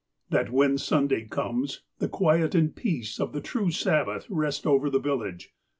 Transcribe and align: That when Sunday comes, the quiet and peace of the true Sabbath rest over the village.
That 0.31 0.51
when 0.51 0.79
Sunday 0.79 1.25
comes, 1.27 1.83
the 1.99 2.07
quiet 2.09 2.55
and 2.55 2.75
peace 2.75 3.19
of 3.19 3.33
the 3.33 3.39
true 3.39 3.69
Sabbath 3.69 4.25
rest 4.31 4.65
over 4.65 4.89
the 4.89 4.97
village. 4.97 5.53